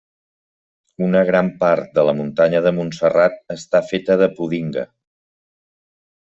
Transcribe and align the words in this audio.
Una 1.07 1.21
gran 1.27 1.51
part 1.59 1.91
de 1.99 2.07
la 2.09 2.15
muntanya 2.21 2.63
de 2.69 2.73
Montserrat 2.79 3.39
està 3.59 3.85
feta 3.93 4.19
de 4.25 4.33
pudinga. 4.41 4.89